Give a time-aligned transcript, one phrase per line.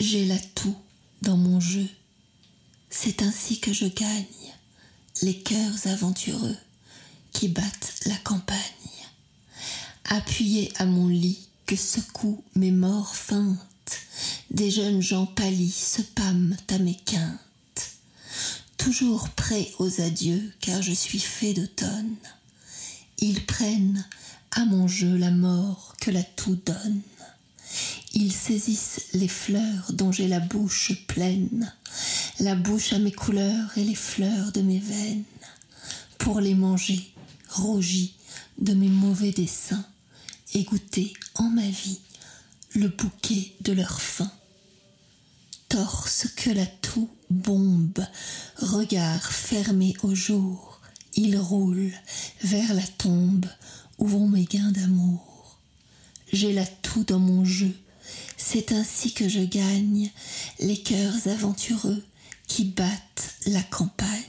[0.00, 0.76] J'ai l'atout
[1.22, 1.86] dans mon jeu.
[2.90, 4.24] C'est ainsi que je gagne
[5.22, 6.56] les cœurs aventureux
[7.32, 8.58] qui battent la campagne.
[10.06, 13.58] Appuyé à mon lit que secouent mes morts feintes,
[14.50, 17.38] des jeunes gens pâlis se pâment à mes quintes.
[18.76, 22.16] Toujours prêts aux adieux, car je suis fait d'automne.
[23.18, 24.04] Ils prennent
[24.50, 27.00] à mon jeu la mort que la toux donne.
[28.16, 31.72] Ils saisissent les fleurs dont j'ai la bouche pleine,
[32.38, 35.24] la bouche à mes couleurs et les fleurs de mes veines,
[36.18, 37.12] pour les manger,
[37.48, 38.14] rougies
[38.58, 39.84] de mes mauvais desseins,
[40.54, 41.98] et goûter en ma vie
[42.74, 44.30] le bouquet de leur faim.
[45.68, 48.06] Torse que la toux bombe,
[48.58, 50.80] regard fermé au jour,
[51.16, 51.92] il roule
[52.44, 53.46] vers la tombe
[53.98, 55.58] où vont mes gains d'amour.
[56.32, 57.74] J'ai la toux dans mon jeu,
[58.46, 60.10] c'est ainsi que je gagne
[60.60, 62.04] les cœurs aventureux
[62.46, 64.23] qui battent la campagne.